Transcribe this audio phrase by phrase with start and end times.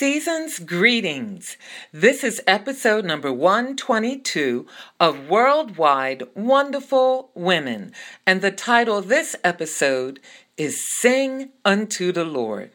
[0.00, 1.58] Season's greetings.
[1.92, 4.66] This is episode number 122
[4.98, 7.92] of Worldwide Wonderful Women,
[8.26, 10.18] and the title of this episode
[10.56, 12.70] is Sing Unto the Lord.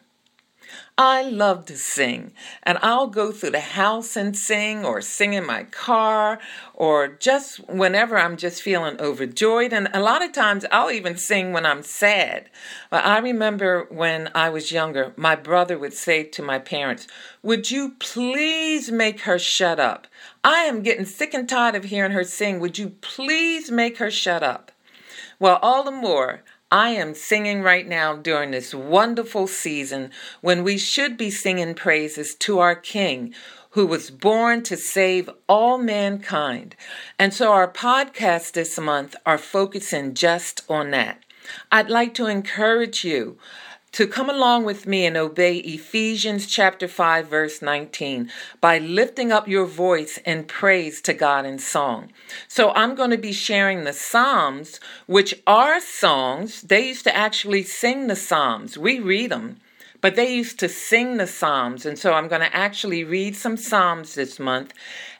[0.97, 2.31] I love to sing,
[2.63, 6.39] and I'll go through the house and sing, or sing in my car,
[6.73, 9.73] or just whenever I'm just feeling overjoyed.
[9.73, 12.49] And a lot of times I'll even sing when I'm sad.
[12.89, 17.07] But I remember when I was younger, my brother would say to my parents,
[17.43, 20.07] Would you please make her shut up?
[20.45, 22.61] I am getting sick and tired of hearing her sing.
[22.61, 24.71] Would you please make her shut up?
[25.39, 30.77] Well, all the more, I am singing right now during this wonderful season when we
[30.77, 33.33] should be singing praises to our King
[33.71, 36.75] who was born to save all mankind.
[37.19, 41.21] And so our podcasts this month are focusing just on that.
[41.71, 43.37] I'd like to encourage you
[43.95, 48.29] to come along with me and obey Ephesians chapter 5 verse 19
[48.59, 52.11] by lifting up your voice in praise to God in song.
[52.49, 56.63] So I'm going to be sharing the Psalms, which are songs.
[56.63, 58.77] They used to actually sing the Psalms.
[58.77, 59.61] We read them,
[60.01, 61.85] but they used to sing the Psalms.
[61.85, 64.73] And so I'm going to actually read some Psalms this month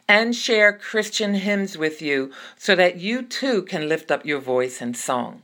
[0.05, 4.81] and share Christian hymns with you so that you too can lift up your voice
[4.81, 5.43] in song.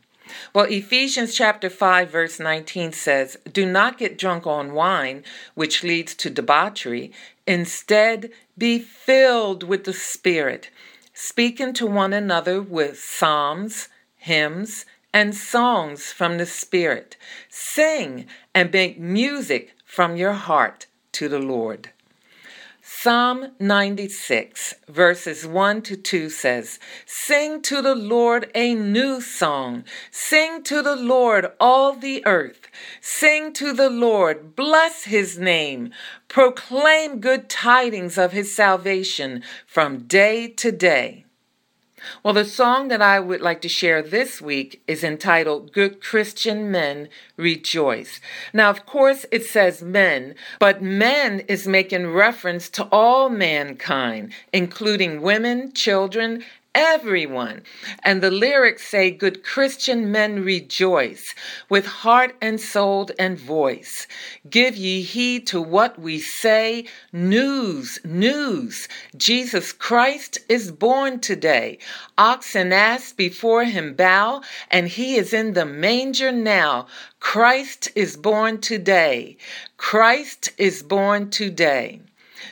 [0.54, 5.24] Well, Ephesians chapter 5 verse 19 says, "Do not get drunk on wine,
[5.56, 7.12] which leads to debauchery.
[7.48, 10.70] Instead, be filled with the Spirit,
[11.14, 17.18] speaking to one another with psalms, hymns, and songs from the Spirit.
[17.50, 21.90] Sing and make music from your heart to the Lord."
[22.94, 29.86] Psalm 96, verses 1 to 2 says, Sing to the Lord a new song.
[30.12, 32.68] Sing to the Lord all the earth.
[33.00, 35.92] Sing to the Lord, bless his name.
[36.28, 41.26] Proclaim good tidings of his salvation from day to day.
[42.24, 46.72] Well, the song that I would like to share this week is entitled Good Christian
[46.72, 48.20] Men Rejoice.
[48.54, 55.22] Now, of course, it says men, but men is making reference to all mankind, including
[55.22, 56.44] women, children,
[56.74, 57.64] everyone.
[58.04, 61.34] And the lyrics say, Good Christian men rejoice
[61.70, 64.08] with heart and soul and voice.
[64.50, 66.86] Give ye heed to what we say.
[67.12, 68.88] News, news.
[69.18, 71.78] Jesus Christ is born today.
[72.18, 76.88] Ox and ass before him bow, and he is in the manger now.
[77.20, 79.38] Christ is born today.
[79.78, 82.02] Christ is born today.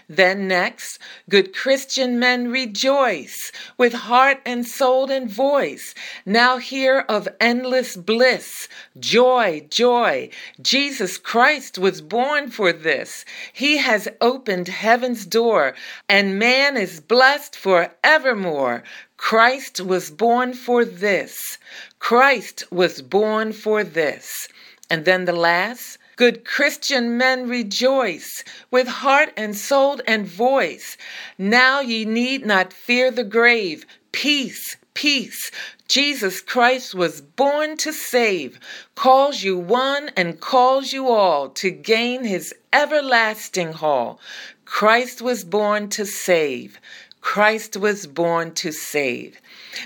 [0.08, 5.94] Then next, good Christian men rejoice with heart and soul and voice.
[6.26, 8.68] Now hear of endless bliss,
[9.00, 10.30] joy, joy.
[10.62, 13.26] Jesus Christ was born for this.
[13.54, 15.76] He has opened heaven's door,
[16.08, 18.84] and man is blessed forevermore.
[19.18, 21.58] Christ was born for this.
[22.00, 24.48] Christ was born for this.
[24.90, 30.98] And then the last, Good Christian men rejoice with heart and soul and voice.
[31.38, 33.86] Now ye need not fear the grave.
[34.12, 35.50] Peace, peace.
[35.88, 38.60] Jesus Christ was born to save,
[38.96, 44.20] calls you one and calls you all to gain his everlasting hall.
[44.66, 46.82] Christ was born to save.
[47.22, 49.40] Christ was born to save.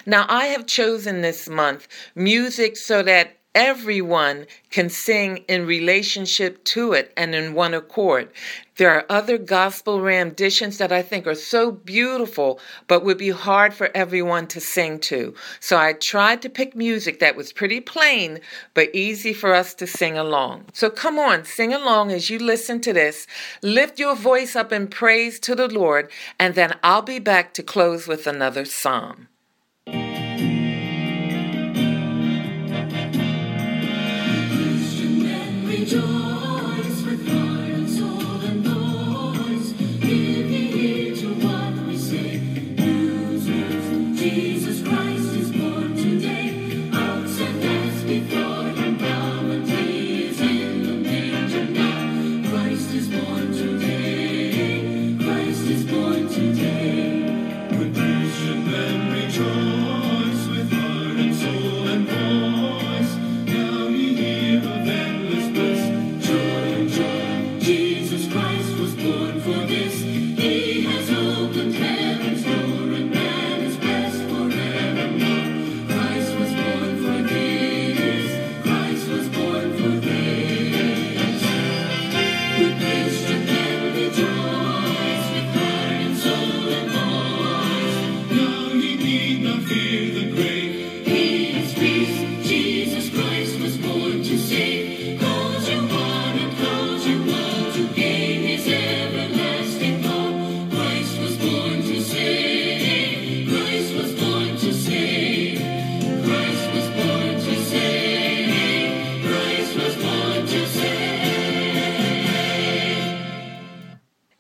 [0.08, 6.94] Now, I have chosen this month music so that everyone can sing in relationship to
[6.94, 8.30] it and in one accord.
[8.78, 13.74] There are other gospel renditions that I think are so beautiful, but would be hard
[13.76, 15.36] for everyone to sing to.
[15.60, 18.40] So I tried to pick music that was pretty plain,
[18.74, 20.66] but easy for us to sing along.
[20.74, 23.28] So come on, sing along as you listen to this.
[23.62, 26.10] Lift your voice up in praise to the Lord,
[26.40, 29.28] and then I'll be back to close with another psalm.
[35.84, 36.33] rejoice.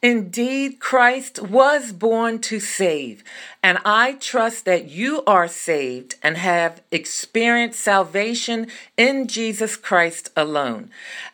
[0.03, 3.23] Indeed, Christ was born to save,
[3.63, 8.67] and I trust that you are saved and have experienced salvation
[8.97, 10.89] in Jesus Christ alone.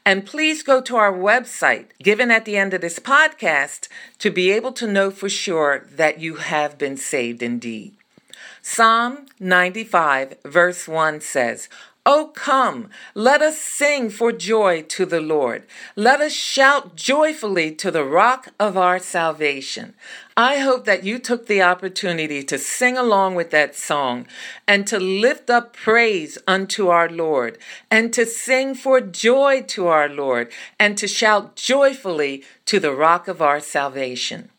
[0.06, 3.88] And please go to our website, given at the end of this podcast,
[4.19, 7.95] to be able to know for sure that you have been saved indeed.
[8.62, 11.69] Psalm 95, verse 1 says,
[12.06, 15.63] Oh, come, let us sing for joy to the Lord.
[15.98, 19.96] Let us shout joyfully to the rock of our salvation.
[20.38, 24.28] I hope that you took the opportunity to sing along with that song
[24.66, 27.57] and to lift up praise unto our Lord
[27.92, 33.28] and to sing for joy to our Lord and to shout joyfully to the rock
[33.28, 34.50] of our salvation.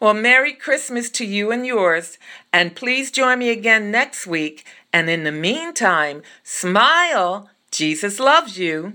[0.00, 2.18] Well, Merry Christmas to you and yours,
[2.52, 7.50] and please join me again next week and in the meantime, smile.
[7.70, 8.94] Jesus loves you.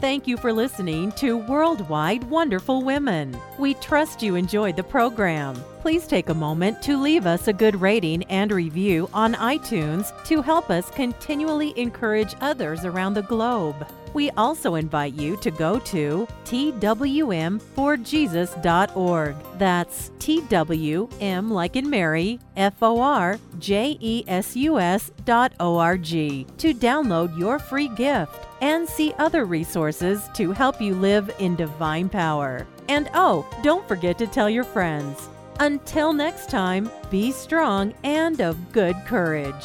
[0.00, 3.40] Thank you for listening to Worldwide Wonderful Women.
[3.58, 5.54] We trust you enjoyed the program.
[5.80, 10.42] Please take a moment to leave us a good rating and review on iTunes to
[10.42, 13.86] help us continually encourage others around the globe.
[14.14, 19.36] We also invite you to go to twmforjesus.org.
[19.58, 25.76] That's TWM like in Mary, F O R J E S U S dot O
[25.76, 31.34] R G to download your free gift and see other resources to help you live
[31.40, 32.64] in divine power.
[32.88, 35.28] And oh, don't forget to tell your friends.
[35.60, 39.64] Until next time, be strong and of good courage.